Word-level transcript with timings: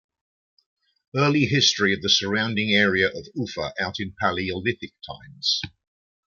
Early 1.15 1.41
history 1.41 1.93
of 1.93 2.01
the 2.01 2.09
surrounding 2.09 2.71
area 2.71 3.07
of 3.07 3.27
Ufa 3.35 3.75
out 3.79 3.99
in 3.99 4.15
Paleolithic 4.19 4.93
times. 5.07 5.61